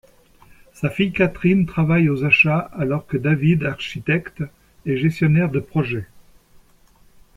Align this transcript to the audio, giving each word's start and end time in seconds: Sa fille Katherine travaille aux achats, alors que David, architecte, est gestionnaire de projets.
Sa 0.73 0.89
fille 0.89 1.11
Katherine 1.13 1.67
travaille 1.67 2.09
aux 2.09 2.23
achats, 2.23 2.71
alors 2.73 3.05
que 3.05 3.17
David, 3.17 3.63
architecte, 3.65 4.41
est 4.87 4.97
gestionnaire 4.97 5.51
de 5.51 5.59
projets. 5.59 6.07